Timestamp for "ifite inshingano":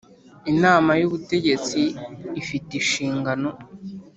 2.41-3.49